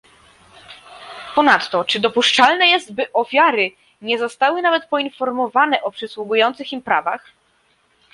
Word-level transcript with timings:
Ponadto, 1.35 1.83
czy 1.83 1.99
dopuszczalne 1.99 2.67
jest, 2.67 2.91
by 2.93 3.11
ofiary 3.13 3.71
nie 4.01 4.19
zostały 4.19 4.61
nawet 4.61 4.85
poinformowane 4.85 5.83
o 5.83 5.91
przysługujących 5.91 6.73
im 6.73 6.81
prawach? 6.81 7.31